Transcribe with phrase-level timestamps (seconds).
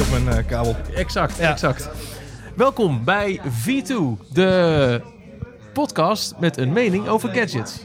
[0.00, 0.76] op mijn eh, kabel.
[0.94, 1.50] Exact, Ja.
[1.50, 1.90] exact.
[2.56, 3.94] Welkom bij V2,
[4.32, 5.00] de
[5.72, 7.84] podcast met een mening over gadgets.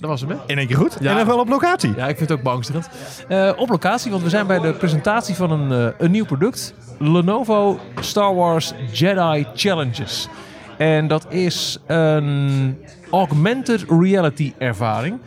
[0.00, 0.36] Dat was hem, hè?
[0.46, 0.96] In één keer goed.
[1.00, 1.10] Ja.
[1.10, 1.94] En nog wel op locatie.
[1.96, 2.88] Ja, ik vind het ook beangstigend.
[3.28, 6.74] Eh, op locatie, want we zijn bij de presentatie van een, eh, een nieuw product.
[6.98, 10.28] Lenovo Star Wars Jedi Challenges.
[10.76, 12.78] En dat is een
[13.10, 15.18] augmented reality ervaring.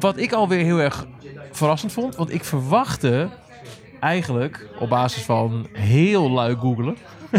[0.00, 1.06] Wat ik alweer heel erg
[1.52, 2.16] verrassend vond.
[2.16, 3.28] Want ik verwachtte
[4.00, 6.96] eigenlijk op basis van heel lui googelen...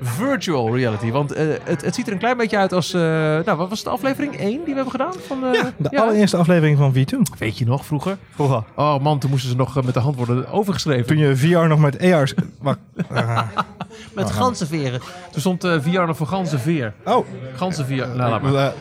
[0.00, 1.10] virtual reality.
[1.10, 2.94] Want eh, het, het ziet er een klein beetje uit als...
[2.94, 5.12] eh, nou, wat was het aflevering 1 die we hebben gedaan?
[5.26, 7.38] Van, eh, Ja, de allereerste aflevering van V2.
[7.38, 8.16] Weet je nog, vroeger?
[8.34, 8.62] Vroeger.
[8.74, 11.06] Oh man, toen moesten ze nog met de hand worden overgeschreven.
[11.06, 12.28] Toen je VR nog met AR...
[12.28, 12.78] sk- Wacht.
[13.10, 13.42] Ah.
[14.14, 15.00] met ganzenveren.
[15.30, 16.92] Toen stond VR nog voor ganzenveer.
[17.04, 17.26] Oh.
[17.54, 18.08] Ganzenveer.
[18.08, 18.72] Nou, laat maar.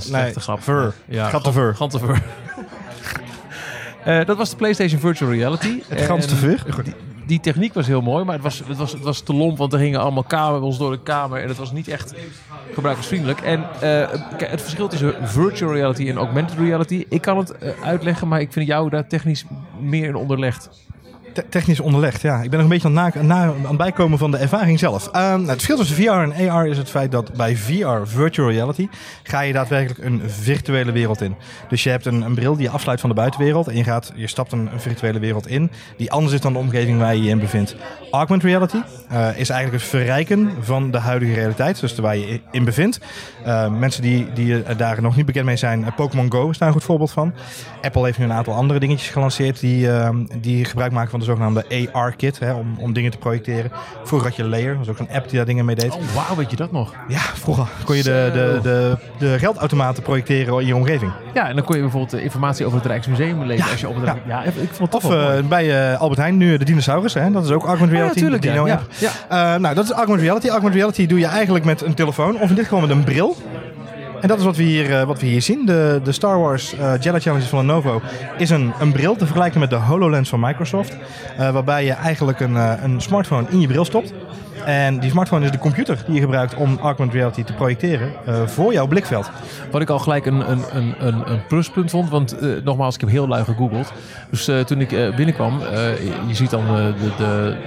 [0.00, 0.62] slechte nee, grap.
[0.62, 0.94] ver.
[1.04, 1.28] Ja.
[4.04, 5.82] Eh dat was de PlayStation Virtual Reality.
[5.88, 6.64] Het ganste ver.
[6.84, 6.94] Die,
[7.26, 9.72] die techniek was heel mooi, maar het was, het, was, het was te lomp, want
[9.72, 12.14] er gingen allemaal kabels door de kamer en het was niet echt
[12.74, 13.40] gebruikersvriendelijk.
[13.40, 18.28] En eh, het verschil tussen virtual reality en augmented reality, ik kan het eh, uitleggen,
[18.28, 19.44] maar ik vind jou daar technisch
[19.80, 20.68] meer in onderlegd.
[21.32, 22.42] Te- technisch onderlegd, ja.
[22.42, 25.06] Ik ben nog een beetje aan na, aan het bijkomen van de ervaring zelf.
[25.06, 28.50] Ehm, nou, het verschil tussen VR en AR is het feit dat bij VR, virtual
[28.50, 28.88] reality,
[29.22, 31.34] ga je daadwerkelijk een virtuele wereld in.
[31.68, 34.12] Dus je hebt een, een bril die je afsluit van de buitenwereld en je, gaat,
[34.14, 37.22] je stapt een, een virtuele wereld in die anders is dan de omgeving waar je
[37.22, 37.76] je in bevindt.
[38.10, 38.76] Augmented reality
[39.08, 43.00] eh, is eigenlijk het verrijken van de huidige realiteit, dus waar je in bevindt.
[43.44, 46.68] Eh, mensen die, die daar nog niet bekend mee zijn, eh, Pokémon Go is daar
[46.68, 47.34] een goed voorbeeld van.
[47.82, 51.26] Apple heeft nu een aantal andere dingetjes gelanceerd die, ehm, die gebruik maken van de
[51.26, 53.70] zogenaamde AR-kit om, om dingen te projecteren.
[54.04, 55.94] Vroeger had je Layer, dat was ook zo'n app die daar dingen mee deed.
[55.94, 56.94] Oh wauw, weet je dat nog?
[57.08, 61.12] Ja, vroeger kon je de, de, de, de geldautomaten projecteren in je omgeving.
[61.34, 63.88] Ja, en dan kon je bijvoorbeeld eh, informatie over het Rijksmuseum lezen Ja, als je
[63.88, 64.42] op het ja.
[64.42, 67.50] Ik vond het Of eh, bij eh, Albert Heijn nu de dinosaurus, hè, dat is
[67.50, 68.46] ook augmented Ja, reality.
[68.98, 70.48] Ja, ja, nou, dat is augmented reality.
[70.48, 73.36] Augmented reality doe je eigenlijk met een telefoon, of in dit geval met een bril.
[74.20, 75.66] En dat is wat we hier, eh, wat we hier zien.
[75.66, 78.00] De, de Star Wars eh Jedi Challenges van Lenovo
[78.38, 80.96] is een, een bril te vergelijken met de HoloLens van Microsoft.
[81.36, 82.54] eh, waarbij je eigenlijk een,
[82.84, 84.12] een smartphone in je bril stopt.
[84.64, 88.12] En die smartphone is de computer die je gebruikt om augmented reality te projecteren
[88.48, 89.30] voor jouw blikveld.
[89.70, 92.10] Wat ik al gelijk een, een, een, een, pluspunt vond.
[92.10, 93.92] Want eh, nogmaals, ik heb heel lui gegoogeld.
[94.30, 95.60] Dus toen ik binnenkwam,
[96.26, 97.10] je ziet dan de,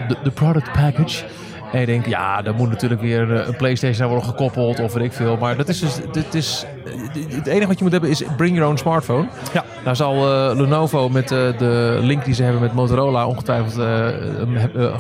[0.08, 1.24] de, de product package.
[1.74, 4.94] En je denkt, ja, daar moet natuurlijk weer eh, een PlayStation aan worden gekoppeld of
[4.94, 5.38] weet ik veel.
[5.38, 8.56] Maar dat is dus, dit is, eh, het enige wat je moet hebben is bring
[8.56, 9.28] your own smartphone.
[9.54, 9.64] Ja.
[9.84, 13.74] Nou zal eh, Lenovo met de link die ze hebben met Motorola ongetwijfeld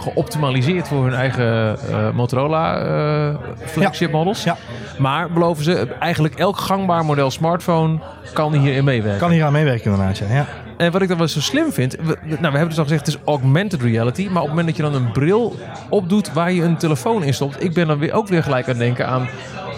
[0.01, 1.78] geoptimaliseerd voor hun eigen
[2.16, 4.44] Motorola flagship models.
[4.44, 4.57] Ja.
[4.97, 8.00] Maar beloven ze, eigenlijk elk gangbaar model smartphone
[8.34, 9.19] kan hierin meewerken.
[9.19, 10.45] Kan hier aan meewerken inderdaad, ja.
[10.83, 13.05] En wat ik dan wel zo slim vind, we, nou, we hebben dus al gezegd,
[13.05, 14.23] het is augmented reality.
[14.23, 15.55] Maar op het moment dat je dan een bril
[15.89, 18.69] opdoet waar je een telefoon in stopt, ik ben dan weer ook weer gelijk aan
[18.69, 19.27] het denken aan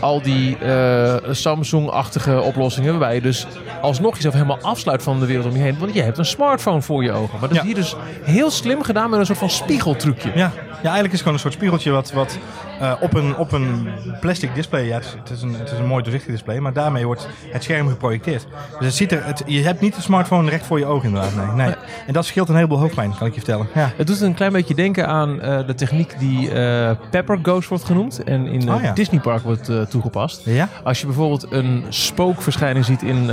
[0.02, 3.48] al die eh, Samsung-achtige oplossingen, waarbij je dus
[3.82, 5.80] alsnog jezelf helemaal afsluit van de wereld om je heen.
[5.80, 7.40] Want je hebt een smartphone voor je ogen.
[7.40, 7.60] Maar dat Ja.
[7.64, 10.30] is hier dus heel slim gedaan met een soort van spiegeltrucje.
[10.30, 10.36] Ja.
[10.36, 10.52] ja,
[10.82, 12.38] eigenlijk is het gewoon een soort spiegeltje wat, wat
[12.80, 13.88] eh, op, een, op een
[14.20, 16.74] plastic display, ja, het, is, het, is een, het is een mooi doorzichtig display, maar
[16.74, 18.48] daarmee wordt het scherm geprojecteerd.
[18.78, 21.36] Dus het ziet er, het, je hebt niet de smartphone recht voor je ogen inderdaad,
[21.36, 21.66] nee.
[21.66, 21.76] nee.
[22.08, 23.68] En dat scheelt een heleboel hoofdpijn, kan ik je vertellen.
[23.74, 23.92] Ja.
[23.98, 27.84] Het doet een klein beetje denken aan eh, de techniek die eh, Pepper Ghost wordt
[27.84, 28.24] genoemd.
[28.24, 28.94] En in Oh ja.
[28.94, 30.42] Disney Park wordt toegepast.
[30.46, 30.70] Ja?
[30.84, 33.30] Als je bijvoorbeeld een spookverschijning ziet in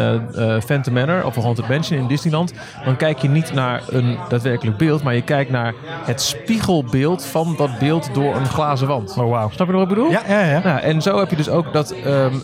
[0.65, 2.53] Phantom Manor of een Haunted Mansion in Disneyland,
[2.85, 5.75] dan kijk je niet naar een daadwerkelijk beeld, maar je kijkt naar
[6.05, 9.17] het spiegelbeeld van dat beeld door een glazen wand.
[9.19, 9.51] Oh, wauw.
[9.51, 10.11] Snap je nog wat ik bedoel?
[10.11, 10.61] Ja, ja, ja.
[10.65, 12.35] Nou, en zo heb je dus ook dat ehm,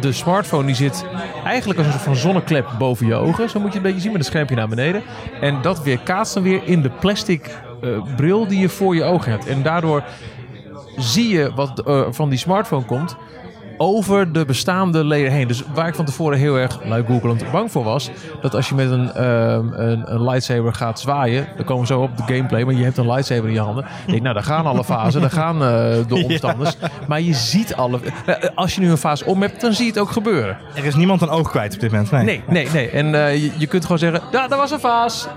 [0.00, 1.04] de smartphone die zit
[1.44, 3.50] eigenlijk als een soort van zonneklep boven je ogen.
[3.50, 5.02] Zo moet je het een beetje zien met een schermpje naar beneden.
[5.40, 7.50] En dat weer kaatst dan weer in de plastic
[7.82, 9.46] eh, bril die je voor je ogen hebt.
[9.46, 10.02] En daardoor
[10.96, 13.16] zie je wat eh, van die smartphone komt
[13.82, 15.46] over de bestaande layer heen.
[15.48, 18.10] Dus waar ik van tevoren heel erg, lui googelend, bang voor was...
[18.40, 21.46] dat als je met een, ehm, een, een lightsaber gaat zwaaien...
[21.56, 23.84] dan komen we zo op de gameplay, maar je hebt een lightsaber in je handen.
[24.06, 25.68] Ik denk, nou, daar gaan alle fasen, daar gaan eh,
[26.08, 26.76] de omstanders.
[27.08, 27.98] Maar je ziet alle...
[28.26, 30.56] eh, Als je nu een fase om hebt, dan zie je het ook gebeuren.
[30.74, 32.24] Er is niemand een oog kwijt op dit moment, nee.
[32.24, 32.90] Nee, nee, nee.
[32.90, 35.28] En eh, je, je kunt gewoon zeggen, ja, dat was een vaas.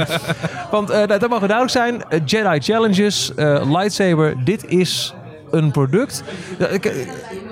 [0.70, 2.02] Want dat mag duidelijk zijn.
[2.24, 3.32] Jedi Challenges,
[3.66, 5.14] lightsaber, dit is
[5.50, 6.22] een product.
[6.58, 6.78] Eh,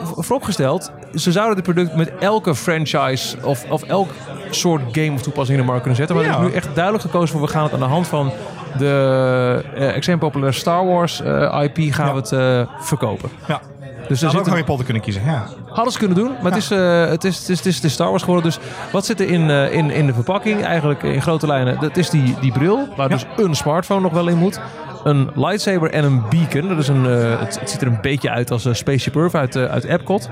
[0.03, 4.11] vooropgesteld, ze zouden dit product met elke franchise of, of elk
[4.51, 6.17] soort game of toepassing in de markt kunnen zetten.
[6.17, 6.39] Maar er Ja.
[6.39, 8.33] is nu echt duidelijk gekozen voor, we gaan het aan de hand van
[8.79, 12.15] de eh extreem populaire Star Wars eh, IP gaan Ja.
[12.15, 13.31] we het verkopen.
[13.49, 13.61] Ja.
[14.09, 15.47] Dus er Zou ook Harry Potter kunnen kiezen, ja.
[15.69, 17.93] Hadden ze kunnen doen, maar het, is, eh, het, is, het, is, het, is, is
[17.93, 18.51] Star Wars geworden.
[18.51, 18.59] Dus
[18.93, 20.63] wat zit er in, eh, in, in de verpakking?
[20.63, 21.81] Eigenlijk in grote lijnen.
[21.81, 24.61] Dat is die, die bril, waar dus een smartphone nog wel in moet.
[25.07, 26.69] Een lightsaber en een beacon.
[26.69, 29.35] Dat is een, eh, het, het ziet er een beetje uit als een Spaceship Earth
[29.35, 30.31] uit, eh, uit Epcot.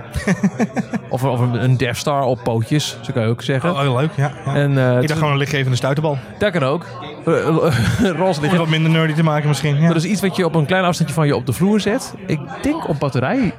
[1.09, 3.71] of of een, een Death Star op pootjes, zo kan je ook zeggen.
[3.71, 4.33] Oh, heel leuk, ja.
[4.45, 4.55] ja.
[4.55, 6.19] En eh, ik dacht gewoon een lichtgevende stuiterbal.
[6.39, 6.87] dat kan ook.
[7.27, 8.59] Eh, eh, Roze liggen.
[8.59, 9.81] wat minder nerdy te maken misschien.
[9.81, 9.87] Ja.
[9.89, 12.15] Dat is iets wat je op een klein afstandje van je op de vloer zet.
[12.27, 13.55] Ik denk op batterij.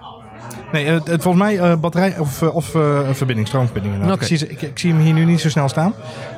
[0.71, 4.17] Nee, het, het- volgens mij eh, batterij of, eh, of eh, verbinding, stroomverbinding inderdaad.
[4.23, 4.33] Oké.
[4.33, 5.94] Ik, zie, ik, ik zie hem hier nu niet zo snel staan.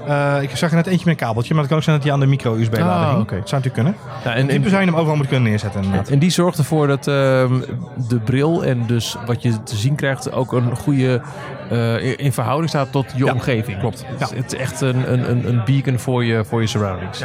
[0.07, 2.05] Eh, ik zag er net eentje met een kabeltje, maar het kan ook zijn dat
[2.05, 3.21] hij aan de micro-USB-lader Ah, hing.
[3.21, 3.35] oké.
[3.37, 3.95] Dat zou natuurlijk kunnen.
[4.23, 6.09] Ja, In en, principe zou je hem overal moeten kunnen neerzetten inderdaad.
[6.09, 7.53] En die zorgt ervoor dat ehm,
[8.07, 11.21] de bril en dus wat je te zien krijgt ook een goede
[11.69, 13.79] eh, in- in verhouding staat tot je Ja, omgeving.
[13.79, 14.03] klopt.
[14.07, 17.23] Het, is- het is echt een, een, een, een beacon voor je, voor je surroundings.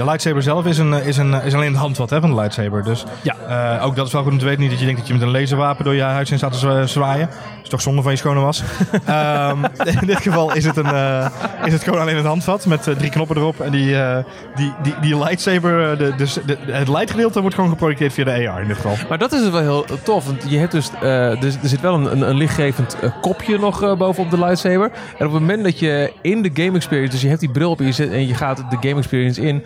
[0.00, 2.36] De lightsaber zelf is, een, eh, is, een, is alleen het handvat hè, van de
[2.36, 2.82] lightsaber.
[2.84, 3.36] Dus Ja.
[3.78, 4.60] eh, ook dat is wel goed om te weten.
[4.60, 6.58] Niet dat je denkt dat je met een laserwapen door je huis heen staat te
[6.58, 7.26] zwa- zwaaien.
[7.26, 8.62] Dat is toch zonde van je schone was.
[9.06, 9.64] Ehm,
[10.00, 11.26] in dit geval is het, een, eh,
[11.64, 13.60] is het gewoon alleen het handvat met eh, drie knoppen erop.
[13.60, 14.24] En die, eh,
[14.54, 18.30] die, die, die lightsaber, eh, de, dus de, het lightgedeelte wordt gewoon geprojecteerd via de
[18.48, 18.96] AR in dit geval.
[19.08, 21.94] Maar dat is wel heel tof, want je hebt dus, eh, dus er zit wel
[21.94, 24.90] een, een, een lichtgevend eh, kopje nog eh, bovenop de lightsaber.
[25.18, 27.70] En op het moment dat je in de game experience, dus je hebt die bril
[27.70, 29.64] op je, zet, en je gaat de game experience in,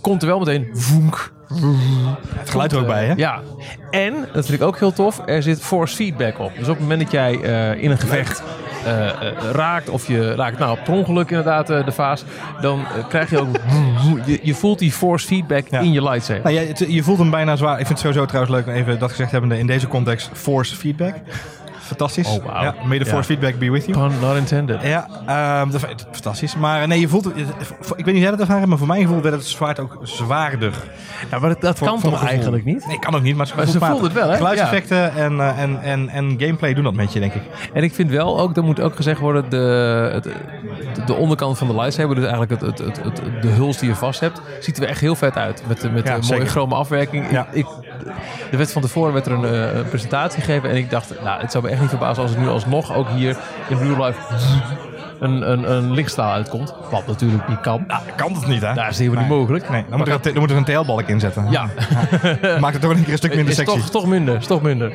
[0.00, 1.32] komt er wel meteen voenk.
[2.34, 3.12] Het geluid er ook bij, hè?
[3.16, 3.40] Ja,
[3.90, 6.52] en, dat vind ik ook heel tof, er zit force feedback op.
[6.58, 8.42] Dus op het moment dat jij eh, in een gevecht
[8.84, 12.24] eh, eh, raakt, of je raakt nou per ongeluk inderdaad de vaas,
[12.60, 13.56] dan krijg je ook,
[14.26, 15.80] je, je voelt die force feedback Ja.
[15.80, 16.52] in je lightsaber.
[16.52, 17.80] Nou, je, je voelt hem bijna zwaar.
[17.80, 20.30] Ik vind het sowieso trouwens leuk om even dat gezegd hebbende in deze context.
[20.32, 21.14] Force feedback.
[21.96, 22.28] Fantastisch.
[22.28, 22.62] Oh, wauw.
[22.62, 23.10] Ja, may the Ja.
[23.10, 23.98] force feedback be with you.
[24.08, 24.82] Pun not intended.
[24.82, 25.70] Ja, ehm,
[26.12, 26.56] fantastisch.
[26.56, 27.26] Maar nee, je voelt.
[27.26, 27.34] Ik
[27.86, 30.72] weet niet hoe jij dat ervaren, maar voor mijn gevoel werd het zwaard ook zwaarder.
[31.30, 32.86] Ja, maar dat, dat Voor- kan voor toch eigenlijk niet?
[32.86, 34.36] Nee, kan ook niet, maar, Maar ze voelt het wel, hè?
[34.36, 37.42] Geluidseffecten en, eh, en, en, en gameplay doen dat met je, denk ik.
[37.72, 39.56] En ik vind wel ook, dat moet ook gezegd worden, de,
[40.12, 40.32] het, de,
[41.06, 44.20] de onderkant van de lightsaber, dus eigenlijk het, het, het, de huls die je vast
[44.20, 45.62] hebt, ziet er echt heel vet uit.
[45.66, 47.30] Met, de- met Ja, een mooie chrome afwerking.
[47.30, 47.46] Ja.
[47.52, 47.66] Ik,
[48.50, 51.40] er werd van tevoren werd er een, eh, een presentatie gegeven en ik dacht, nou,
[51.40, 53.36] het zou me echt niet verbazen als het nu alsnog ook hier
[53.68, 54.18] in real life
[55.18, 56.74] een, een, een lichtstraal uitkomt.
[56.90, 57.84] Wat natuurlijk niet kan.
[57.86, 58.74] Nou, kan dat niet, hè?
[58.74, 59.70] Daar is het helemaal niet mogelijk.
[59.70, 61.46] Nee, dan moet, er, een- dan moet er een TL-balk in zetten.
[61.50, 61.68] Ja,
[62.60, 63.76] Maakt het toch een keer een stuk minder is sexy.
[63.76, 64.92] toch, toch minder, is toch minder.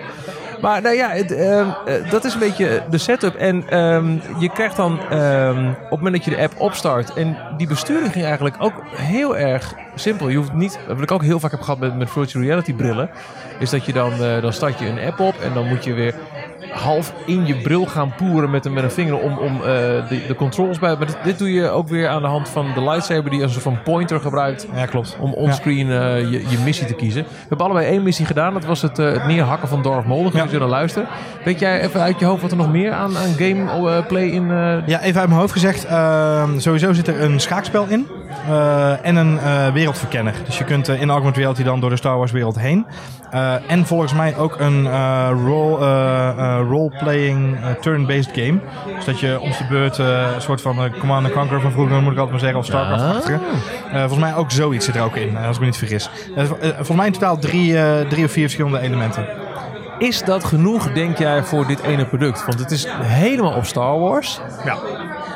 [0.62, 3.36] Maar nou ja, het, ehm, eh, dat is een beetje de setup.
[3.36, 7.14] En ehm, je krijgt dan ehm, op het moment dat je de app opstart.
[7.14, 10.30] En die besturing ging eigenlijk ook heel erg simpel.
[10.30, 13.10] Je hoeft niet, wat ik ook heel vaak heb gehad met, met virtual reality brillen.
[13.60, 15.94] Is dat je dan, eh, dan start je een app op en dan moet je
[15.94, 16.14] weer
[16.72, 19.62] half in je bril gaan poeren met een, met een vinger om, om eh,
[20.10, 20.96] de, de controls bij.
[20.98, 23.56] Maar dit, dit doe je ook weer aan de hand van de lightsaber die als
[23.56, 25.18] een soort van pointer gebruikt Ja, klopt.
[25.20, 27.24] om onscreen eh, je, je missie te kiezen.
[27.24, 28.54] We hebben allebei één missie gedaan.
[28.54, 30.22] Dat was het, eh, het neerhakken van Darth Maul.
[30.22, 30.46] Dan gaan Ja.
[30.46, 31.08] we zullen luisteren.
[31.44, 34.52] Weet jij even uit je hoofd wat er nog meer aan, aan gameplay in...
[34.52, 35.86] eh, Ja, even uit mijn hoofd gezegd.
[35.86, 38.08] ehm, sowieso zit er een schaakspel in.
[39.02, 39.40] en een
[39.74, 40.34] wereldverkenner.
[40.46, 42.86] Dus je kunt in augmented reality dan door de Star Wars wereld heen.
[43.68, 44.88] En volgens mij ook een
[45.46, 46.15] role, eh,
[46.70, 48.60] role-playing eh, turn-based game.
[48.96, 52.02] Dus dat je om de beurt eh, een soort van eh, Command Conquer van vroeger
[52.02, 52.60] moet ik altijd maar zeggen.
[52.60, 53.40] Of Starcraft-achtige.
[53.92, 56.10] Eh, volgens mij ook zoiets zit er ook in, eh, als ik me niet vergis.
[56.36, 59.26] Eh, eh, volgens mij in totaal drie, eh, drie of vier verschillende elementen.
[59.98, 62.46] Is dat genoeg, denk jij, voor dit ene product?
[62.46, 64.40] Want het is helemaal op Star Wars.
[64.66, 64.78] Ja.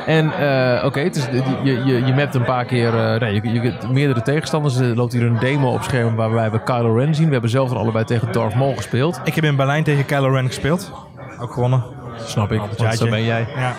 [0.09, 4.21] En eh, oké, je, je, je mapt een paar keer eh, nee, je, je, meerdere
[4.21, 4.77] tegenstanders.
[4.77, 7.25] Er loopt hier een demo op scherm waarbij we Kylo Ren zien.
[7.25, 9.21] We hebben zelf er allebei tegen Darth Maul gespeeld.
[9.23, 10.91] Ik heb in Berlijn tegen Kylo Ren gespeeld.
[11.39, 11.83] Ook gewonnen.
[12.15, 13.47] Snap ik, want zo ben jij.
[13.55, 13.73] Ja,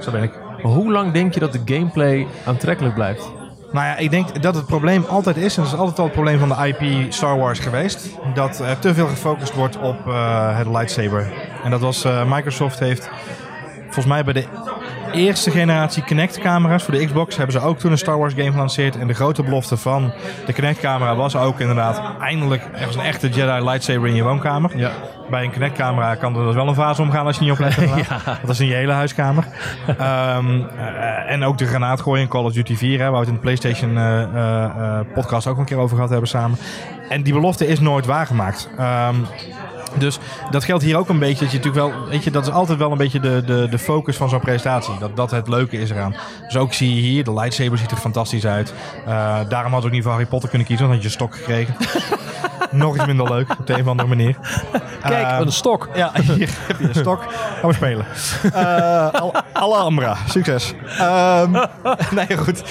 [0.00, 0.32] zo ben ik.
[0.62, 3.32] Maar hoe lang denk je dat de gameplay aantrekkelijk blijft?
[3.72, 6.12] Nou ja, ik denk dat het probleem altijd is, en dat is altijd al het
[6.12, 10.58] probleem van de IP Star Wars geweest, dat er te veel gefocust wordt op eh,
[10.58, 11.32] het lightsaber.
[11.64, 13.10] En dat was, Microsoft heeft
[13.84, 14.44] volgens mij bij de
[15.12, 18.98] eerste generatie Kinect-camera's voor de Xbox hebben ze ook toen een Star Wars game gelanceerd.
[18.98, 20.12] En de grote belofte van
[20.46, 24.70] de Kinect-camera was ook inderdaad eindelijk ergens een echte Jedi lightsaber in je woonkamer.
[24.78, 24.90] Ja.
[25.30, 27.76] Bij een Kinect-camera kan er dus wel een vaas omgaan als je niet oplet.
[27.76, 28.24] inderdaad.
[28.40, 29.44] Dat is in je hele huiskamer.
[29.98, 33.18] Ehm, eh, en ook de granaat gooien in Call of Duty 4, hè, waar we
[33.18, 36.58] het in de PlayStation eh, eh, podcast ook een keer over gehad hebben samen.
[37.08, 38.68] En die belofte is nooit waargemaakt.
[38.78, 39.14] Ehm,
[39.98, 40.18] dus
[40.50, 41.44] dat geldt hier ook een beetje.
[41.44, 43.78] Dat je natuurlijk wel, weet je, dat is altijd wel een beetje de, de, de
[43.78, 44.98] focus van zo'n presentatie.
[44.98, 46.14] Dat, dat het leuke is eraan.
[46.46, 48.74] Dus ook zie je hier, de lightsaber ziet er fantastisch uit.
[49.06, 51.24] Eh, daarom had ik ook niet voor Harry Potter kunnen kiezen, want dan had je
[51.24, 51.74] een stok gekregen.
[52.70, 54.36] Nog iets minder leuk, op de een of andere manier.
[55.02, 55.88] Kijk, Ehm, een stok.
[55.94, 57.22] ja, hier heb je een stok.
[57.60, 58.06] Gaan we spelen.
[58.52, 60.74] Eh, Al- Alhambra, succes.
[60.98, 61.52] Ehm,
[62.10, 62.62] nee, goed.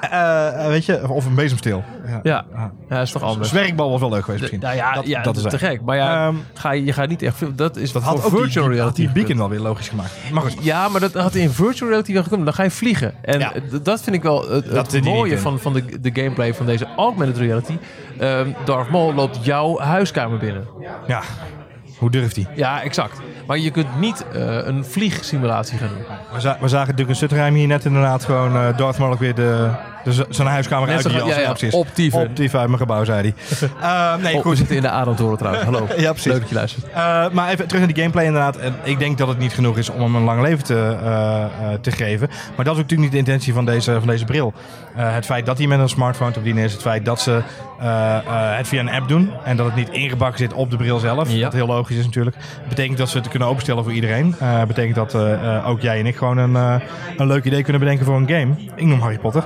[0.00, 1.84] Eh, eh, weet je, of een bezemsteel.
[2.22, 2.44] Ja.
[2.88, 3.48] Ja, is toch anders.
[3.48, 4.60] Zwerkbal was wel leuk geweest misschien.
[4.60, 5.80] Nou ja, dat, ja, dat is te gek.
[5.82, 7.54] Maar ja, Ehm, ga je, je gaat niet echt veel.
[7.54, 8.96] Dat is Dat had ook virtual die, reality.
[9.00, 10.10] die beacon wel weer logisch gemaakt.
[10.32, 10.56] Maar goed.
[10.60, 12.44] Ja, maar dat had in virtual reality wel gekomen.
[12.44, 13.14] Dan ga je vliegen.
[13.22, 13.52] En Ja.
[13.82, 17.78] dat vind ik wel het, mooie van, van de, de gameplay van deze augmented reality.
[18.18, 20.66] Ehm Darth Maul loopt jouw huiskamer binnen.
[21.06, 21.20] Ja,
[21.98, 22.46] hoe durft hij?
[22.54, 23.20] Ja, exact.
[23.46, 26.04] Maar je kunt niet eh, een vliegsimulatie gaan doen.
[26.34, 29.68] We, za- we zagen Duncan Sutterheim hier net inderdaad gewoon uh, Darth Maul weer de,
[30.04, 31.74] z- zijn huiskamer uit die ja, als ja, reacties.
[31.74, 32.20] optieven.
[32.20, 33.34] Optieven uit mijn gebouw, zei hij.
[33.82, 34.56] Eh, nee, Oh, we goed.
[34.56, 35.64] zitten in de Ademtoren trouwens.
[35.64, 35.86] Hallo.
[35.96, 36.32] Ja, precies.
[36.32, 36.84] Leuk dat je luistert.
[36.92, 38.56] Eh, maar even terug naar die gameplay inderdaad.
[38.56, 41.42] En ik denk dat het niet genoeg is om hem een lang leven te, eh,
[41.42, 42.28] eh, te geven.
[42.56, 44.52] Maar dat is natuurlijk niet de intentie van deze, van deze bril.
[44.94, 46.72] Het feit dat hij met een smartphone te bedienen is.
[46.72, 47.40] Het feit dat ze
[48.56, 49.30] het via een app doen.
[49.44, 51.32] En dat het niet ingebakken zit op de bril zelf.
[51.32, 51.42] Ja.
[51.44, 52.36] Wat heel logisch is natuurlijk.
[52.68, 54.34] Betekent dat ze het kunnen openstellen voor iedereen.
[54.66, 55.14] Betekent dat
[55.64, 56.54] ook jij en ik gewoon een,
[57.16, 58.48] een leuk idee kunnen bedenken voor een game.
[58.74, 59.44] Ik noem Harry Potter.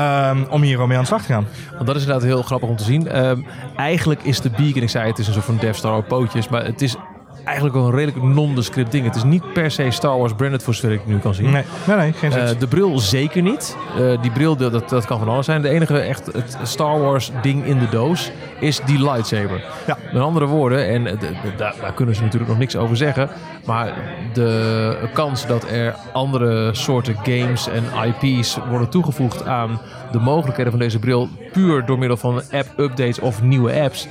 [0.00, 1.46] Ehm, om hier mee aan de slag te gaan.
[1.74, 3.08] Want dat is inderdaad heel grappig om te zien.
[3.08, 3.40] Ehm,
[3.76, 6.48] eigenlijk is de beacon, ik zei het is een soort van Death Star op pootjes,
[6.48, 6.96] maar het is
[7.44, 9.04] eigenlijk wel een redelijk nondescript ding.
[9.04, 11.50] Het is niet per se Star Wars branded voor zover ik nu kan zien.
[11.50, 12.58] Nee, nee, nee geen Eh, zin.
[12.58, 13.76] de bril zeker niet.
[13.98, 15.62] Eh, die bril, dat, dat kan van alles zijn.
[15.62, 18.30] De enige echt het Star Wars ding in de doos
[18.60, 19.64] is die lightsaber.
[19.86, 19.96] Ja.
[20.12, 23.28] Met andere woorden, en de- de- daar, daar kunnen ze natuurlijk nog niks over zeggen.
[23.66, 23.92] Maar
[24.32, 27.84] de kans dat er andere soorten games en
[28.22, 29.80] IP's worden toegevoegd aan
[30.12, 34.06] de mogelijkheden van deze bril, puur door middel van app-updates of nieuwe apps,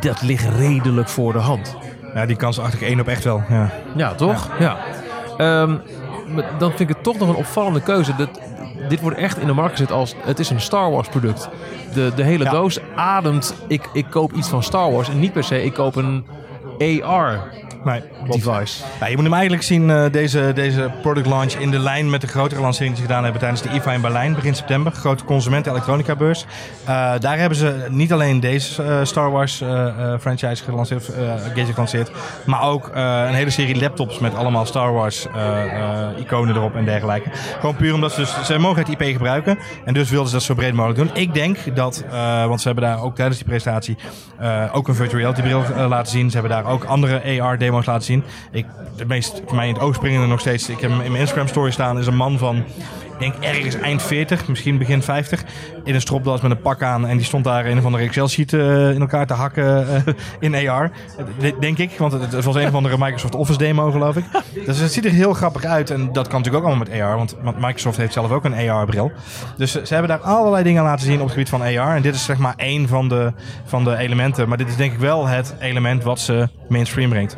[0.00, 1.76] dat ligt redelijk voor de hand.
[2.14, 3.42] Ja, die kans acht ik één op echt wel.
[3.48, 3.70] Ja.
[3.96, 4.48] Ja, toch?
[4.58, 4.76] Ja.
[5.36, 5.76] Ehm,
[6.58, 8.16] dan vind ik het toch nog een opvallende keuze.
[8.16, 8.40] Dat,
[8.88, 11.48] dit wordt echt in de markt gezet als het is een Star Wars product.
[11.94, 12.50] De, de hele Ja.
[12.50, 15.08] doos ademt, ik, ik koop iets van Star Wars.
[15.08, 16.26] En niet per se, ik koop een
[16.80, 18.82] AR Nee, device.
[19.00, 22.20] Ja, je moet hem eigenlijk zien, eh, deze, deze product launch, in de lijn met
[22.20, 24.92] de grotere lancering die ze gedaan hebben tijdens de IFA in Berlijn begin september.
[24.92, 26.44] Grote consumenten elektronica beurs.
[26.84, 29.64] Eh, daar hebben ze niet alleen deze eh, Star Wars
[30.20, 31.10] franchise gelanceerd,
[31.54, 32.10] gadget gelanceerd,
[32.46, 35.26] maar ook een hele serie laptops met allemaal Star Wars
[36.18, 37.30] iconen erop en dergelijke.
[37.60, 40.44] Gewoon puur omdat ze, dus, ze mogen het IP gebruiken en dus wilden ze dat
[40.44, 41.22] zo breed mogelijk doen.
[41.22, 42.04] Ik denk dat,
[42.46, 43.96] want ze hebben daar ook tijdens die presentatie
[44.72, 46.30] ook een virtual reality bril laten zien.
[46.30, 48.24] Ze hebben daar ook andere AR demo's laten zien.
[48.50, 51.14] Ik, de meest voor mij in het oog springende nog steeds, ik heb in mijn
[51.14, 52.64] Instagram story staan, is een man van,
[53.20, 55.44] denk ergens eind 40, misschien begin 50,
[55.84, 58.28] in een stropdas met een pak aan en die stond daar een of andere Excel
[58.28, 60.90] sheet eh, in elkaar te hakken eh, in AR.
[61.40, 64.24] Eh, Denk ik, want het, was een of andere Microsoft Office demo geloof ik.
[64.66, 67.16] Dus het ziet er heel grappig uit en dat kan natuurlijk ook allemaal met AR,
[67.16, 69.12] want, want Microsoft heeft zelf ook een AR bril.
[69.56, 72.14] Dus ze hebben daar allerlei dingen laten zien op het gebied van AR en dit
[72.14, 73.32] is zeg maar één van de,
[73.64, 74.48] van de elementen.
[74.48, 77.36] Maar dit is denk ik wel het element wat ze mainstream brengt.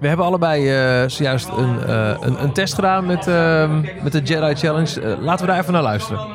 [0.00, 4.20] We hebben allebei eh, zojuist een, eh, een, een test gedaan met, ehm, met de
[4.22, 5.00] Jedi Challenge.
[5.00, 6.26] Eh, laten we daar even naar luisteren.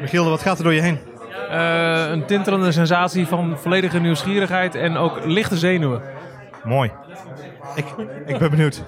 [0.00, 0.98] Michiel, wat gaat er door je heen?
[1.50, 6.02] Eh, een tintelende sensatie van volledige nieuwsgierigheid en ook lichte zenuwen.
[6.64, 6.90] Mooi.
[7.74, 7.84] Ik,
[8.26, 8.82] ik ben benieuwd.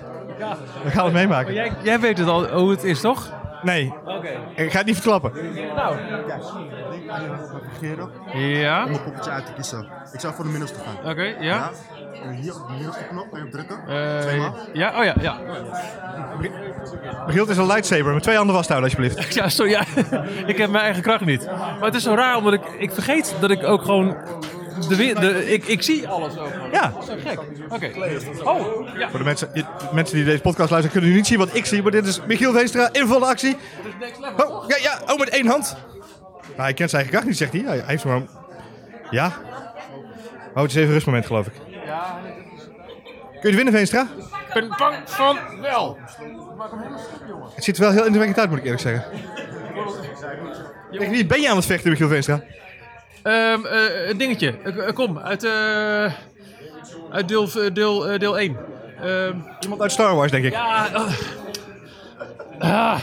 [0.84, 1.54] We gaan het meemaken.
[1.54, 3.32] Jij, jij weet het al hoe het is, toch?
[3.64, 4.28] Nee, Oké.
[4.54, 5.32] ik ga het niet verklappen.
[5.76, 5.96] Nou.
[7.80, 8.84] Regeren Ja.
[8.84, 9.86] om een poppetje uit te kiezen.
[10.12, 11.10] Ik zou voor de middelste gaan.
[11.10, 11.34] Oké, ja.
[11.40, 11.70] Ja.
[12.24, 13.76] En hier op de middelste knop kan je op drukken.
[13.86, 14.54] Eh, Tweemaal.
[14.72, 15.36] ja, oh ja, ja.
[17.26, 18.12] Michiel, het is een lightsaber.
[18.14, 19.34] Met twee handen vasthouden, alsjeblieft.
[19.34, 19.80] Ja, sorry, ja.
[20.46, 21.46] ik heb mijn eigen kracht niet.
[21.46, 24.16] Maar het is zo raar, omdat ik, ik vergeet dat ik ook gewoon...
[24.88, 26.52] De, de, ik, ik zie alles ook.
[26.72, 27.40] Ja, Zo gek.
[27.68, 27.90] Oké.
[28.44, 29.10] Oh, ja.
[29.10, 29.50] voor de mensen,
[29.92, 31.82] mensen die deze podcast luisteren kunnen nu niet zien wat ik zie.
[31.82, 33.56] Maar dit is Michiel Veenstra in volle actie.
[34.36, 35.76] Oh, ja, ja, oh, met één hand.
[36.46, 37.60] Nou, hij kent zijn eigen kracht niet, zegt hij.
[37.60, 38.28] Hij hij heeft gewoon...
[39.10, 39.32] Ja.
[40.54, 41.52] Oh, het is even een rustmoment, geloof ik.
[41.52, 41.72] Kun
[43.40, 44.08] je het winnen, Veenstra?
[44.46, 45.98] Ik ben bang van wel.
[47.54, 49.04] Het ziet er wel heel indrukwekkend uit, moet ik eerlijk zeggen.
[50.90, 52.42] Tegen wie ben je aan het vechten, Michiel Veenstra?
[53.24, 54.54] Ehm, eh, een dingetje.
[54.64, 56.12] Eh, eh, kom, uit, eh,
[57.10, 58.56] uit deel, deel, deel 1.
[59.02, 60.52] Ehm, Iemand uit Star Wars, denk ik.
[60.52, 60.86] ja.
[62.58, 62.98] Ah.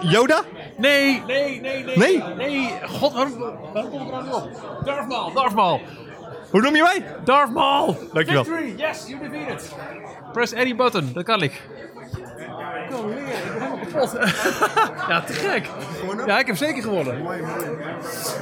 [0.00, 0.42] Yoda?
[0.76, 1.96] Nee, nee, nee, nee.
[1.96, 2.22] Nee?
[2.36, 3.38] Nee, god, waarom,
[3.72, 4.84] waarom kom ik er nou niet op?
[4.84, 5.80] Darth Maul, Darth Maul.
[6.50, 7.04] Hoe noem je mij?
[7.24, 7.96] Darth Maul.
[8.12, 8.44] Dankjewel.
[8.44, 9.72] Victory, yes, you defeated.
[10.32, 11.52] Press any button, dat kan ik.
[11.52, 11.60] Ik
[12.90, 13.10] kan
[13.96, 14.12] kapot.
[15.08, 15.68] ja, te gek.
[16.26, 17.16] Ja, ik heb zeker gewonnen.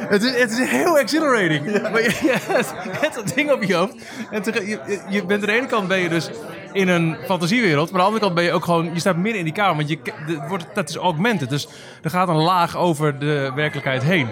[0.09, 1.83] Het is, het is heel exhilarating.
[1.83, 3.95] Maar je, je hebt, je hebt dat ding op je hoofd.
[4.31, 6.31] En je, je bent aan de ene kant ben je dus
[6.73, 7.91] in een fantasiewereld.
[7.91, 8.91] Maar aan de andere kant ben je ook gewoon...
[8.95, 9.77] Je staat midden in die kamer.
[9.77, 11.51] Want je, de- wordt, dat is augmented.
[11.51, 11.69] Dus
[12.03, 14.29] er gaat een laag over de werkelijkheid heen.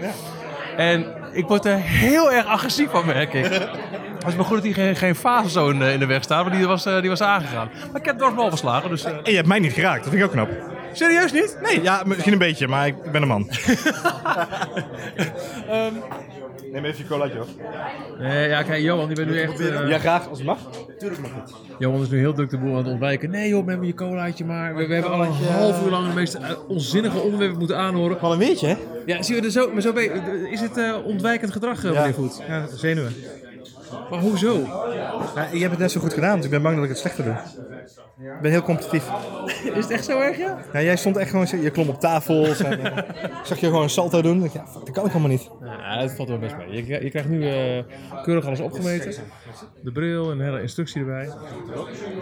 [0.77, 3.45] En ik word er heel erg agressief van, merk ik.
[3.45, 6.23] Het is maar goed dat hier geen, geen fase zo in, de- in de weg
[6.23, 6.47] staat.
[6.47, 7.71] Maar die was, eh, die was aangegaan.
[7.93, 8.91] Maar ik heb Darth Maul verslagen.
[8.91, 10.49] Dus, eh, En je hebt mij niet geraakt, dat vind ik ook knap.
[10.93, 11.59] Serieus niet?
[11.63, 13.49] Nee, ja, misschien een beetje, maar ik, ik ben een man.
[16.73, 17.47] Neem even je colaatje op.
[18.19, 19.61] Nee, ja, kijk, Johan, die bent nu echt...
[19.61, 20.59] eh, Ja, graag, als het mag.
[20.99, 21.53] Tuurlijk mag het.
[21.79, 23.31] Johan is nu heel druk de boel aan het ontwijken.
[23.31, 24.75] Nee joh, neem je colaatje maar.
[24.75, 28.19] We, we hebben al een half uur lang de meest eh, onzinnige onderwerpen moeten aanhoren.
[28.21, 28.77] Wel een weertje, hè?
[29.07, 31.93] Ja, zie je er zo, maar zo ben je- is het eh, ontwijkend gedrag, uh,
[31.93, 32.43] meneer Voet?
[32.49, 33.15] Ja, zenuwen.
[34.11, 34.59] Maar hoezo?
[35.35, 36.99] Ja, je hebt het net zo goed gedaan, dus ik ben bang dat ik het
[36.99, 37.35] slechter doe.
[38.35, 39.11] Ik ben heel competitief.
[39.75, 40.59] Is het echt zo erg, ja?
[40.73, 42.61] Ja, jij stond echt gewoon, je klom op tafels.
[42.63, 44.41] En, eh, ik zag je gewoon een salto doen.
[44.41, 45.51] Dacht, Ja, fuck, dat kan ik helemaal niet.
[45.61, 46.71] Ja, dat valt wel best mee.
[46.77, 47.85] Je, krijgt- je krijgt nu eh,
[48.23, 49.15] keurig alles opgemeten.
[49.83, 51.31] De bril en een hele instructie erbij.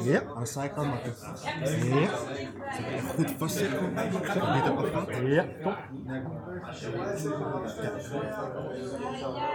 [0.05, 0.23] Ja.
[0.35, 0.89] Aan de zijkant.
[1.85, 2.09] Ja.
[3.15, 3.79] Goed vastzitten.
[4.55, 5.11] Niet op.
[5.27, 5.77] Ja, top.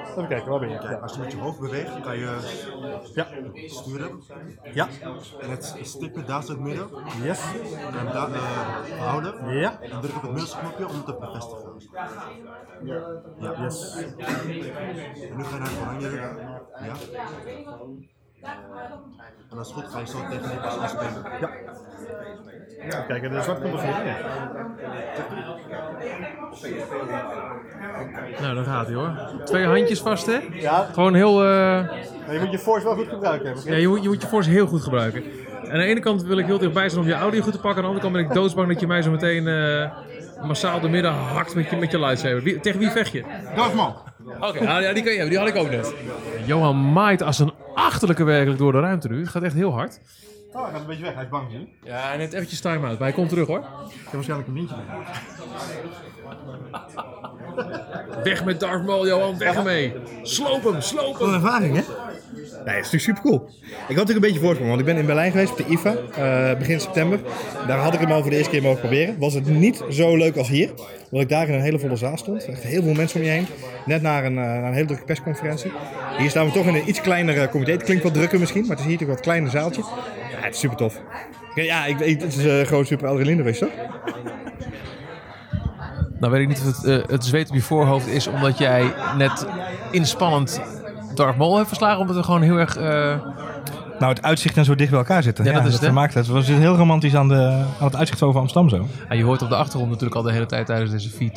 [0.10, 0.78] Even kijken, waar ben je?
[0.78, 2.38] Kijk, als je met je hoofd beweegt, kan je
[3.14, 3.28] Ja.
[3.68, 4.24] sturen.
[4.74, 4.88] Ja.
[5.42, 6.88] En het stipje daar het midden,
[7.24, 7.42] Yes.
[7.44, 9.58] hem daar eh, houden.
[9.60, 9.80] Ja.
[9.82, 11.74] En druk op het middelste knopje om het te bevestigen.
[12.84, 13.62] Ja.
[13.64, 13.96] Yes.
[13.96, 16.12] En nu ga je naar het oranje.
[16.12, 16.94] Ja.
[19.52, 21.24] En als het goed ga je zo tegen die pas afspelen.
[21.42, 21.50] Ja.
[23.08, 23.94] Kijk, de zwart komt er voor.
[28.42, 29.12] Nou, daar gaat hij hoor.
[29.44, 30.38] Twee handjes vast, hè?
[30.54, 31.44] Ja, Gewoon heel...
[31.44, 31.80] eh,
[32.32, 33.72] je moet je force wel goed gebruiken hebben.
[33.72, 35.24] ja, je, moet, je moet je force heel goed gebruiken.
[35.64, 37.60] En aan de ene kant wil ik heel dichtbij zijn om je audio goed te
[37.60, 37.84] pakken.
[37.84, 39.92] Aan de andere kant ben ik doodsbang dat je mij zo meteen eh,
[40.46, 42.42] massaal de midden hakt met je, met je lightsaber.
[42.42, 43.24] Wie, tegen wie vecht je?
[43.56, 43.96] Darfman!
[44.40, 45.30] Oké, nou, ja, die kan je hebben.
[45.30, 45.94] Die had ik ook net.
[46.46, 49.20] Johan maait als een achterlijke werkelijk door de ruimte nu.
[49.20, 50.00] Het gaat echt heel hard.
[50.54, 51.14] Oh, hij gaat een beetje weg.
[51.14, 51.68] Hij is bang?
[51.84, 53.00] Ja, hij neemt eventjes time-out.
[53.00, 53.58] Maar hij komt terug hoor.
[53.60, 54.86] Ik heb waarschijnlijk een lintje mee.
[58.24, 59.38] Weg met Darth Maul, Johan.
[59.38, 59.94] Weg ermee.
[60.22, 61.28] Sloop hem, sloop Wat hem.
[61.30, 61.82] een ervaring, hè?
[62.66, 63.50] Nee, het is natuurlijk super cool.
[63.62, 65.96] Ik had natuurlijk een beetje voorsprong, want ik ben in Berlijn geweest op de IFA
[65.96, 67.20] eh, begin september.
[67.68, 69.16] Daar had ik hem al voor de eerste keer mogen proberen.
[69.20, 70.70] Was het niet zo leuk als hier,
[71.04, 72.46] omdat ik daar in een hele volle zaal stond.
[72.46, 73.48] Echt heel veel mensen om je heen.
[73.86, 75.72] Net naar een, eh, naar een hele drukke persconferentie.
[76.18, 77.72] Hier staan we toch in een iets kleiner comité.
[77.72, 79.82] Het klinkt wat drukker misschien, maar het is hier toch wat kleiner zaaltje.
[79.82, 81.02] Ja, het is super tof.
[81.56, 83.72] Ja, ik, ik, het is eh, gewoon super adrenaline geweest, toch?
[86.20, 89.46] Nou weet ik niet of het, het zweet op je voorhoofd is omdat jij net
[89.92, 90.62] inspannend
[91.18, 92.00] Darth Maul heeft verslagen.
[92.00, 92.78] Omdat we gewoon heel erg...
[92.78, 93.16] eh,
[94.00, 95.46] Nou, het uitzicht en zo dicht bij elkaar zitten.
[95.46, 96.28] Ja, dat is het, het.
[96.28, 98.88] We zitten heel romantisch aan, de, aan het uitzicht over Amsterdam zo.
[99.10, 101.34] Ja, je hoort op de achtergrond natuurlijk al de hele tijd tijdens deze V2 eh,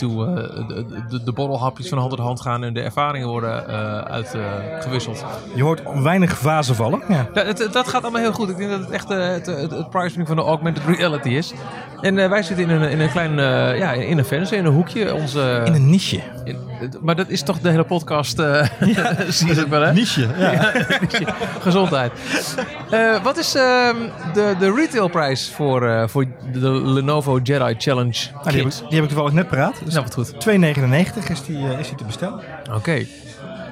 [0.69, 5.25] de, de, de borrelhapjes van hand tot hand gaan en de ervaringen worden eh, uitgewisseld.
[5.55, 7.03] Je hoort weinig vazen vallen.
[7.09, 7.29] Ja.
[7.33, 8.49] Het, het- dat gaat allemaal heel goed.
[8.49, 11.53] Ik denk dat het echt het, het, het pricing van de augmented reality is.
[12.01, 14.65] En eh, wij zitten in een, in een klein, eh, ja, in een venster, in
[14.65, 15.15] een hoekje.
[15.15, 16.21] Onze, In een niche.
[16.45, 16.67] in-
[17.01, 18.65] maar dat is toch de hele podcast, eh
[19.29, 19.93] zie je het wel hè?
[20.03, 20.73] Niche, ja.
[21.61, 22.13] Gezondheid.
[23.23, 23.97] Wat is ehm,
[24.35, 29.03] de, de retailprijs voor, voor de Lenovo Jedi Challenge Nou, die, heb ik, die heb
[29.03, 29.75] ik toevallig net paraat.
[29.85, 30.33] Dus Nou, wat goed.
[31.27, 32.41] 2,99 is die, is die te bestellen.
[32.75, 33.05] Oké.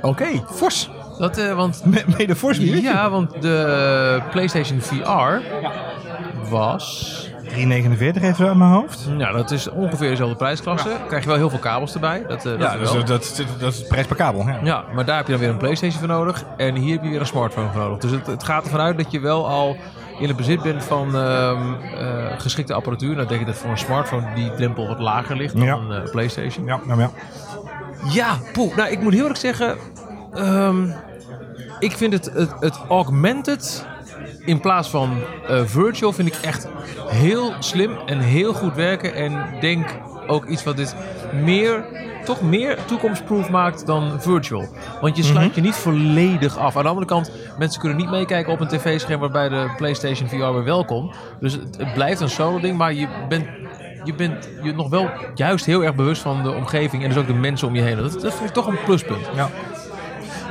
[0.03, 0.91] Oké, fors.
[1.19, 2.83] Dat, eh, want, Me- Mede fors weer.
[2.83, 5.41] ja, want de PlayStation VR
[6.51, 7.15] was...
[7.49, 9.07] 3,49 even uit mijn hoofd.
[9.09, 10.89] Nou, dat is ongeveer dezelfde prijsklasse.
[11.07, 12.25] Krijg je wel heel veel kabels erbij.
[12.29, 14.47] Dat, eh, dat Ja, dus, dat, dat, dat is prijs per kabel.
[14.49, 14.59] Ja.
[14.63, 16.45] Ja, maar daar heb je dan weer een PlayStation voor nodig.
[16.57, 17.99] En hier heb je weer een smartphone voor nodig.
[17.99, 19.77] Dus het, het gaat ervan uit dat je wel al
[20.19, 23.15] in het bezit bent van ehm, eh, geschikte apparatuur.
[23.15, 25.75] Nou denk ik dat voor een smartphone die drempel wat lager ligt dan Ja.
[25.75, 26.67] een eh, PlayStation.
[26.67, 27.11] Ja, nou ja.
[28.13, 28.77] Ja, poeh.
[28.77, 29.77] Nou, ik moet heel eerlijk zeggen.
[30.35, 30.87] ehm,
[31.79, 33.87] ik vind het, het, het augmented
[34.47, 35.11] in plaats van
[35.49, 36.69] eh, virtual vind ik echt
[37.07, 39.15] heel slim en heel goed werken.
[39.15, 39.87] En denk
[40.27, 40.97] ook iets wat dit
[41.33, 41.85] meer,
[42.25, 44.69] toch meer toekomstproof maakt dan virtual.
[45.01, 46.77] Want je sluit je niet volledig af.
[46.77, 50.37] Aan de andere kant, mensen kunnen niet meekijken op een tv-scherm waarbij de PlayStation VR
[50.37, 51.13] weer welkom.
[51.41, 53.47] Dus het, het blijft een solo ding, maar je bent
[54.05, 57.27] je bent je nog wel juist heel erg bewust van de omgeving en dus ook
[57.27, 57.97] de mensen om je heen.
[57.97, 59.31] Dat, dat vind ik toch een pluspunt.
[59.35, 59.51] ja.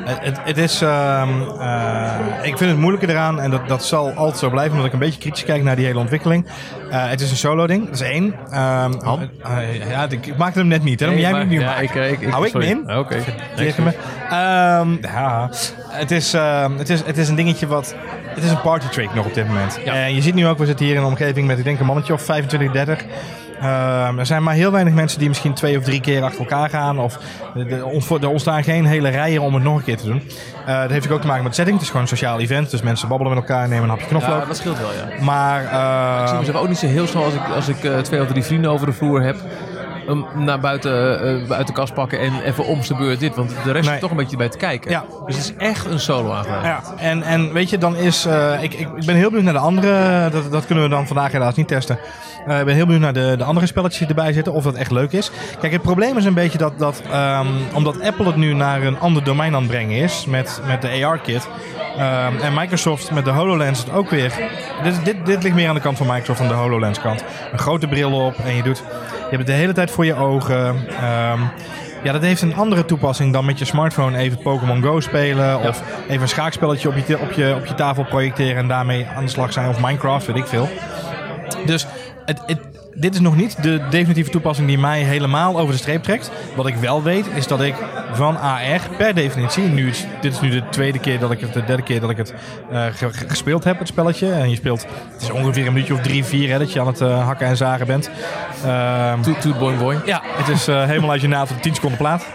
[0.05, 4.37] Het, het, is, ehm, eh, ik vind het moeilijke eraan, en dat, dat zal altijd
[4.37, 6.45] zo blijven, omdat ik een beetje kritisch kijk naar die hele ontwikkeling.
[6.91, 8.35] Eh, het is een solo ding, dat is één.
[8.49, 9.29] Ehm, Han?
[9.43, 11.09] eh, ja, ik ik maakte hem net niet, hè?
[11.09, 11.83] Moet jij maar- niet ja, maken.
[11.83, 12.97] ik, ik, ik, Hou ik me in?
[12.97, 13.15] Oké.
[13.55, 13.91] Tegen me.
[14.29, 15.49] Ehm, ja,
[15.89, 17.95] het is, ehm, het, is, het is een dingetje wat.
[18.27, 19.79] Het is een party trick nog op dit moment.
[19.85, 19.93] Ja.
[19.93, 21.85] En je ziet nu ook, we zitten hier in een omgeving met, ik denk, een
[21.85, 23.05] mannetje of 25, 30.
[23.61, 26.69] Ehm, er zijn maar heel weinig mensen die misschien twee of drie keer achter elkaar
[26.69, 26.99] gaan.
[26.99, 27.17] Of
[27.69, 30.21] er- ont- ontstaan geen hele rijen om het nog een keer te doen.
[30.65, 31.75] Eh, dat heeft ook te maken met de setting.
[31.77, 32.71] Het is gewoon een sociaal event.
[32.71, 34.39] Dus mensen babbelen met elkaar, nemen een hapje knoflook.
[34.41, 35.23] Ja, dat scheelt wel, ja.
[35.23, 35.61] Maar
[36.21, 38.27] Ik zie mezelf ook niet zo heel snel als ik, als ik eh, twee of
[38.27, 39.35] drie vrienden over de vloer heb.
[40.07, 43.35] Hem naar buiten, eh, uit de kast pakken en even om zijn beurt dit.
[43.35, 43.95] Want de rest Nee.
[43.95, 44.91] is toch een beetje bij te kijken.
[44.91, 45.03] Ja.
[45.25, 46.93] Dus het is echt een solo aangelegenheid.
[46.97, 48.25] Ja, en, en weet je, dan is.
[48.25, 50.29] eh, ik, ik, ik ben heel benieuwd naar de andere.
[50.29, 51.99] Dat, dat kunnen we dan vandaag helaas niet testen.
[52.47, 54.53] Eh, ik ben heel benieuwd naar de, de andere spelletjes die erbij zitten.
[54.53, 55.31] Of dat echt leuk is.
[55.59, 56.73] Kijk, het probleem is een beetje dat.
[56.79, 60.25] dat ehm, omdat Apple het nu naar een ander domein aan het brengen is.
[60.25, 61.47] Met, met de AR-kit.
[61.97, 64.33] ehm, en Microsoft met de HoloLens het ook weer.
[64.83, 67.23] Dit, dit, dit ligt meer aan de kant van Microsoft dan de HoloLens kant.
[67.51, 68.77] Een grote bril op en je doet.
[68.77, 70.87] Je hebt het de hele tijd voor je ogen.
[70.89, 71.41] Ehm,
[72.03, 75.59] ja, dat heeft een andere toepassing dan met je smartphone even Pokémon Go spelen.
[75.59, 79.23] Of even een schaakspelletje op je, op, je, op je tafel projecteren en daarmee aan
[79.23, 79.69] de slag zijn.
[79.69, 80.69] Of Minecraft, weet ik veel.
[81.65, 81.87] Dus
[82.25, 82.59] het, het,
[82.95, 86.31] dit is nog niet de definitieve toepassing die mij helemaal over de streep trekt.
[86.55, 87.75] Wat ik wel weet, is dat ik
[88.13, 89.63] van AR per definitie...
[89.63, 92.09] Nu, is- dit is nu de tweede keer dat ik het, de derde keer dat
[92.09, 92.33] ik het
[92.71, 94.31] eh, ge- ge- gespeeld heb, het spelletje.
[94.31, 96.87] En je speelt, het is ongeveer een minuutje of drie, vier hè, dat je aan
[96.87, 98.09] het eh, hakken en zagen bent.
[98.65, 100.01] Ehm, Toet, toet, boing, boing.
[100.05, 102.25] ja, het is eh, helemaal uit je naad op 10 seconden plaat.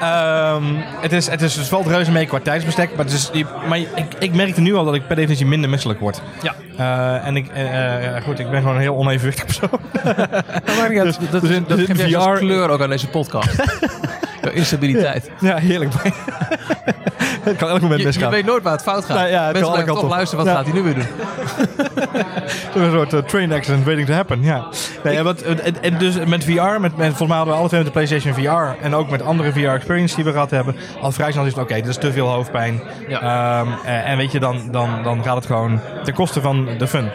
[0.00, 0.64] Ehm,
[1.00, 2.90] het, is, het, is, het valt reuze mee qua tijdsbestek.
[2.96, 3.88] Maar, het is, die- maar ik,
[4.18, 6.22] ik merkte nu al dat ik per definitie minder misselijk word.
[6.42, 6.54] Ja.
[6.82, 9.80] Eh, en ik, eh, eh, goed, ik ben gewoon een heel onevenwichtig persoon.
[10.64, 11.18] Dat, uit.
[11.30, 13.56] dat, dus in- dat dus in VR kleur ook aan deze podcast.
[14.50, 15.30] Instabiliteit.
[15.40, 15.92] ja, heerlijk.
[17.42, 18.30] het kan elk moment Je, je misgaan.
[18.30, 19.16] weet nooit waar het fout gaat.
[19.16, 20.10] Nou ja, het Mensen blijven toch kanten op.
[20.10, 21.06] luisteren, wat gaat hij nu weer doen?
[22.82, 24.42] Een soort eh, train accident waiting to happen.
[24.42, 24.66] Ja.
[25.04, 27.82] Nee, wat, en, en dus met VR, met, met, volgens mij hadden we alle twee
[27.82, 31.12] met de PlayStation VR en ook met andere VR experience die we gehad hebben, al
[31.12, 32.80] vrij snel is het oké, dit is te veel hoofdpijn.
[33.08, 33.20] Ja.
[33.60, 36.86] Ehm, eh, en weet je, dan, dan, dan gaat het gewoon ten koste van de
[36.88, 37.10] fun.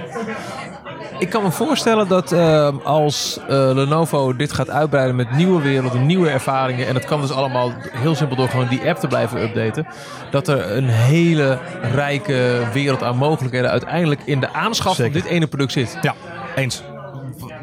[1.19, 6.05] Ik kan me voorstellen dat ehm, als eh, Lenovo dit gaat uitbreiden met nieuwe werelden,
[6.05, 6.87] nieuwe ervaringen.
[6.87, 9.87] En dat kan dus allemaal heel simpel door gewoon die app te blijven updaten.
[10.31, 11.59] Dat er een hele
[11.93, 15.11] rijke wereld aan mogelijkheden uiteindelijk in de aanschaf Zeker.
[15.11, 15.97] van dit ene product zit.
[16.01, 16.13] Ja,
[16.55, 16.83] eens.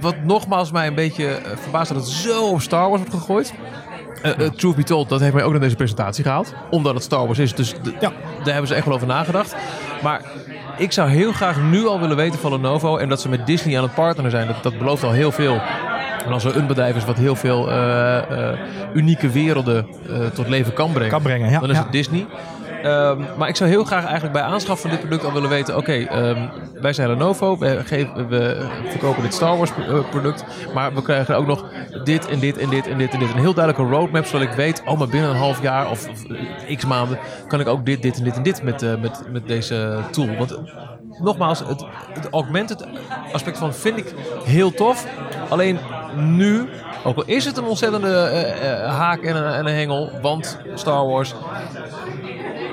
[0.01, 3.55] Wat nogmaals mij een beetje eh, verbaast dat het zo op Star Wars wordt gegooid.
[4.23, 6.55] Eh, eh, truth be told, dat heeft mij ook naar deze presentatie gehaald.
[6.71, 7.55] Omdat het Star Wars is.
[7.55, 8.13] Dus Ja.
[8.45, 9.55] daar hebben ze echt wel over nagedacht.
[10.05, 10.21] Maar
[10.77, 12.97] ik zou heel graag nu al willen weten van Lenovo.
[12.97, 14.47] En dat ze met Disney aan het partneren zijn.
[14.47, 15.61] Dat, dat belooft al heel veel.
[16.25, 18.59] En als er een bedrijf is wat heel veel eh, eh,
[18.95, 21.11] unieke werelden eh, tot leven kan brengen.
[21.11, 21.61] Kan brengen, ja.
[21.61, 21.83] Dan is ja.
[21.83, 22.27] het Disney.
[22.85, 25.77] Ehm, maar ik zou heel graag eigenlijk bij aanschaf van dit product al willen weten...
[25.77, 26.49] oké, ehm,
[26.81, 30.45] wij zijn Lenovo, we, geven, we verkopen dit Star Wars eh, product...
[30.75, 31.65] maar we krijgen ook nog
[32.05, 33.29] dit en dit en dit en dit en dit.
[33.29, 34.83] Een heel duidelijke roadmap, zodat ik weet...
[34.87, 36.07] oh, maar binnen een half jaar of,
[36.67, 37.19] eh, x maanden...
[37.49, 40.37] kan ik ook dit, dit en dit en dit met, eh, met, met deze tool.
[40.37, 40.59] Want
[41.19, 42.87] nogmaals, het, het augmented
[43.33, 45.07] aspect van vind ik heel tof.
[45.49, 45.79] Alleen
[46.17, 46.69] nu...
[47.07, 48.09] Ook al is het een ontzettende
[48.89, 51.35] haak en een hengel, want Star Wars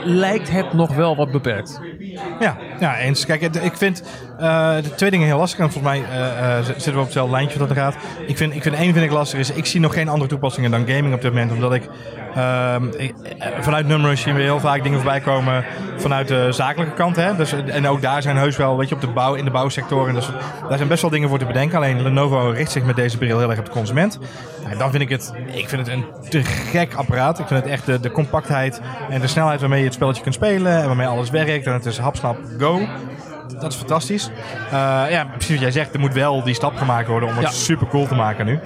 [0.03, 1.81] lijkt het nog wel wat beperkt.
[2.39, 3.25] Ja, ja, eens.
[3.25, 4.03] Kijk, ik vind
[4.41, 5.59] eh, twee dingen heel lastig.
[5.59, 7.95] En volgens mij eh, eh, zitten we op hetzelfde lijntje dat gaat.
[8.27, 10.71] Ik vind, ik vind één vind ik lastig is, ik zie nog geen andere toepassingen
[10.71, 11.51] dan gaming op dit moment.
[11.51, 11.83] Omdat ik,
[12.35, 13.09] ehm, eh,
[13.59, 15.65] vanuit nummers zien we heel vaak dingen voorbij komen
[15.97, 17.15] vanuit de zakelijke kant.
[17.15, 17.35] Hè?
[17.35, 20.13] Dus, en ook daar zijn heus wel, weet je, op de bouw, in de bouwsectoren.
[20.13, 20.29] Dus
[20.69, 21.77] daar zijn best wel dingen voor te bedenken.
[21.77, 24.19] Alleen Lenovo richt zich met deze bril heel erg op de consument.
[24.63, 27.39] Nou, dan vind ik het, ik vind het een te gek apparaat.
[27.39, 30.35] Ik vind het echt de, de compactheid en de snelheid waarmee je het spelletje kunt
[30.35, 30.81] spelen.
[30.81, 31.65] En waarmee alles werkt.
[31.65, 32.79] En het is hapsnap go.
[33.59, 34.29] Dat is fantastisch.
[34.71, 34.71] Eh,
[35.09, 35.93] ja, precies wat jij zegt.
[35.93, 37.51] Er moet wel die stap gemaakt worden om het Ja.
[37.51, 38.59] super cool te maken nu.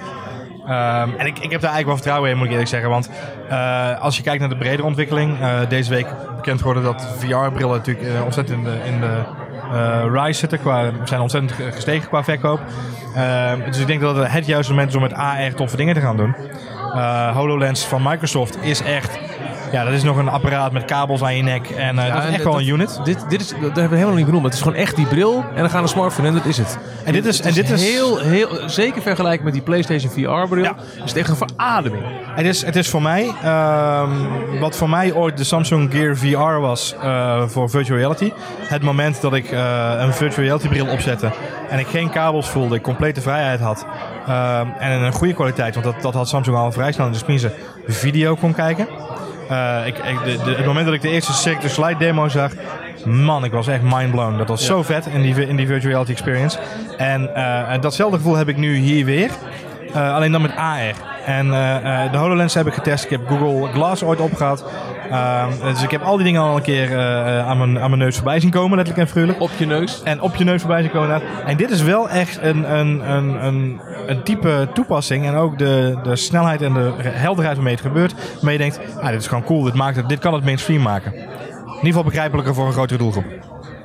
[0.66, 2.90] Ehm, en ik, ik heb daar eigenlijk wel vertrouwen in, moet ik eerlijk zeggen.
[2.90, 3.10] Want
[3.48, 5.40] eh, als je kijkt naar de bredere ontwikkeling.
[5.40, 9.22] eh, deze week bekend geworden dat VR-brillen natuurlijk ontzettend in de, in de
[10.12, 10.60] rise zitten.
[10.60, 12.60] Qua, zijn ontzettend ge- gestegen qua verkoop.
[13.14, 15.94] Ehm, dus ik denk dat het het juiste moment is om met AR toffe dingen
[15.94, 16.34] te gaan doen.
[17.34, 19.18] HoloLens van Microsoft is echt...
[19.72, 21.68] Ja, dat is nog een apparaat met kabels aan je nek.
[21.70, 23.00] En eh, dat is echt wel een unit.
[23.04, 24.44] Dit, dit is, dat hebben we helemaal niet benoemd.
[24.44, 26.78] Het is gewoon echt die bril en dan gaan een smartphone en dat is het.
[27.04, 30.74] En dit is- en dit is- heel, heel, zeker vergelijken met die PlayStation VR-bril, Ja.
[31.04, 32.02] is het echt een verademing.
[32.34, 34.10] Het is, het is voor mij, ehm,
[34.60, 38.32] wat voor mij ooit de Samsung Gear VR was eh, voor virtual reality.
[38.58, 41.30] Het moment dat ik eh, een virtual reality bril opzette
[41.70, 43.86] en ik geen kabels voelde, ik complete vrijheid had.
[44.26, 47.18] ehm, en een goede kwaliteit, want dat, dat had Samsung al vrij snel in de
[47.18, 47.52] smiezen,
[47.86, 48.86] video kon kijken.
[49.50, 52.28] Eh, ik, ik, de, de- het moment dat ik de eerste Cirque du Slide demo
[52.28, 52.50] zag,
[53.04, 54.36] man, ik was echt mindblown.
[54.38, 56.58] Dat was zo vet in die, in die virtual reality experience.
[56.96, 59.30] En eh, en datzelfde gevoel heb ik nu hier weer.
[59.94, 60.94] Eh, alleen dan met AR.
[61.24, 61.48] En
[62.12, 63.04] de HoloLens heb ik getest.
[63.04, 64.64] Ik heb Google Glass ooit opgehad.
[65.10, 68.02] Ehm, dus ik heb al die dingen al een keer eh, aan, mijn, aan mijn
[68.02, 69.40] neus voorbij zien komen, letterlijk en figuurlijk.
[69.40, 70.02] Op je neus.
[70.02, 71.22] En op je neus voorbij zien komen.
[71.46, 75.26] En dit is wel echt een, een, een, een, een type toepassing.
[75.26, 78.14] En ook de, de snelheid en de helderheid waarmee het gebeurt.
[78.34, 79.62] Waarmee je denkt, ah, dit is gewoon cool.
[79.62, 81.12] Dit, maakt het, dit kan het mainstream maken.
[81.12, 83.24] In ieder geval begrijpelijker voor een grotere doelgroep.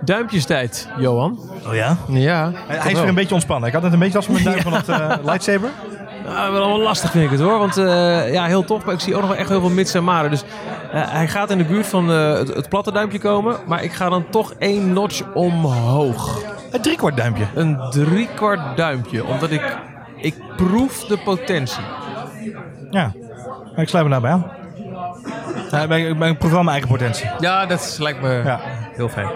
[0.01, 1.39] Duimpjestijd, Johan.
[1.67, 1.97] Oh ja?
[2.07, 2.51] Ja.
[2.67, 3.67] Hij is weer een beetje ontspannen.
[3.67, 5.69] Ik had net een beetje last van mijn duim van het eh, lightsaber.
[6.27, 7.59] Ah, wel allemaal lastig vind ik het hoor.
[7.59, 8.85] Want eh, ja, heel tof.
[8.85, 10.29] Maar ik zie ook nog wel echt heel veel mits en maren.
[10.29, 10.43] Dus
[10.91, 13.55] hij gaat in de buurt van eh, het, het platte duimpje komen.
[13.67, 16.39] Maar ik ga dan toch één notch omhoog.
[16.71, 17.45] Een driekwart duimpje.
[17.55, 19.25] Een driekwart duimpje.
[19.25, 19.77] Omdat ik,
[20.15, 21.83] ik proef de potentie.
[22.89, 23.11] Ja,
[23.75, 24.45] ik sluit me daarbij aan.
[25.71, 27.29] Ja, ik ben- ik ben- ik proef wel mijn eigen potentie.
[27.39, 28.59] Ja, dat is- lijkt me Ja.
[28.95, 29.29] heel fijn.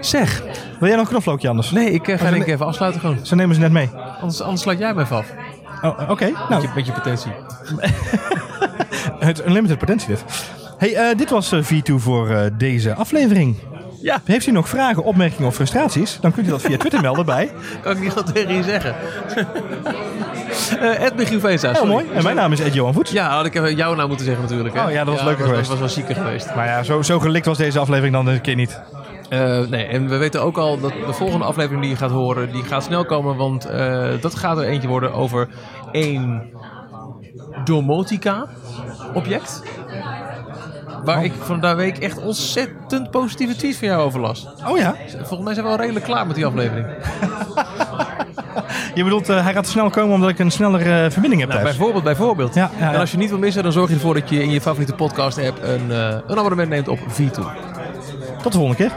[0.00, 0.42] Zeg,
[0.78, 1.70] Wil jij nog een knoflookje anders?
[1.70, 3.18] nee, ik eh, ga denk ik even afsluiten gewoon.
[3.26, 3.90] Ze nemen ze net mee.
[4.20, 5.26] Anders, anders sluit jij me even af.
[5.82, 7.32] Oh, Oké, Met nou, je, met je potentie.
[9.26, 10.24] het is unlimited potentie dit.
[10.78, 13.56] Hey, eh, dit was eh, V2 voor eh, deze aflevering.
[14.02, 14.20] Ja.
[14.24, 16.18] Heeft u nog vragen, opmerkingen of frustraties?
[16.20, 17.50] Dan kunt u dat via Twitter melden bij.
[17.82, 18.94] Kan ik niet wat tegen je zeggen.
[21.06, 22.06] Ed Michiel Veesa, Heel mooi.
[22.14, 23.10] En mijn naam is Ed Johan Voets.
[23.10, 24.74] Ja, had ik even jouw naam moeten zeggen natuurlijk.
[24.74, 24.84] Hè?
[24.84, 25.68] Oh ja, dat was leuker dat geweest.
[25.68, 26.54] was wel zieker geweest.
[26.54, 28.80] Maar ja, zo, zo gelikt was deze aflevering dan een keer niet.
[29.68, 32.62] Nee, en we weten ook al dat de volgende aflevering die je gaat horen, die
[32.62, 33.36] gaat snel komen.
[33.36, 33.68] Want
[34.20, 35.48] dat gaat er eentje worden over
[35.92, 36.50] één
[37.64, 38.46] domotica
[39.14, 39.62] object.
[41.04, 44.48] Waar ik van de week echt ontzettend positieve tweets van jou over las.
[44.68, 44.94] Oh ja?
[45.16, 46.86] Volgens mij zijn we al redelijk klaar met die aflevering.
[48.94, 51.76] Je bedoelt, eh, hij gaat snel komen omdat ik een snellere verbinding heb Nou, thuis.
[51.76, 52.54] bijvoorbeeld, bijvoorbeeld.
[52.54, 54.50] Ja, ja, En als je niet wil missen, dan zorg je ervoor dat je in
[54.50, 57.42] je favoriete podcast app een, eh, een abonnement neemt op V2.
[58.42, 58.92] Tot de volgende keer.